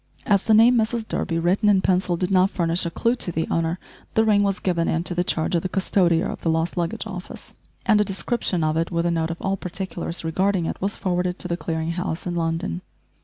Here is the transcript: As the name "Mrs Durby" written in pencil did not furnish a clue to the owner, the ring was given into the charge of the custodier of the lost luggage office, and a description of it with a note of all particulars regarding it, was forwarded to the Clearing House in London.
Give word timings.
As 0.25 0.45
the 0.45 0.55
name 0.55 0.77
"Mrs 0.79 1.07
Durby" 1.07 1.37
written 1.37 1.69
in 1.69 1.81
pencil 1.81 2.17
did 2.17 2.31
not 2.31 2.49
furnish 2.49 2.87
a 2.87 2.89
clue 2.89 3.13
to 3.17 3.31
the 3.31 3.47
owner, 3.51 3.77
the 4.15 4.25
ring 4.25 4.41
was 4.41 4.57
given 4.57 4.87
into 4.87 5.13
the 5.13 5.23
charge 5.23 5.53
of 5.53 5.61
the 5.61 5.69
custodier 5.69 6.25
of 6.27 6.41
the 6.41 6.49
lost 6.49 6.75
luggage 6.75 7.05
office, 7.05 7.53
and 7.85 8.01
a 8.01 8.03
description 8.03 8.63
of 8.63 8.75
it 8.77 8.89
with 8.89 9.05
a 9.05 9.11
note 9.11 9.29
of 9.29 9.39
all 9.39 9.57
particulars 9.57 10.23
regarding 10.25 10.65
it, 10.65 10.81
was 10.81 10.97
forwarded 10.97 11.37
to 11.37 11.47
the 11.47 11.55
Clearing 11.55 11.91
House 11.91 12.25
in 12.25 12.33
London. 12.33 12.81